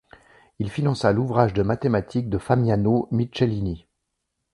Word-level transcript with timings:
Il 0.57 0.71
finança 0.71 1.13
l'ouvrage 1.13 1.53
de 1.53 1.61
mathématiques 1.61 2.27
de 2.27 2.39
Famiano 2.39 3.07
Michelini. 3.11 3.85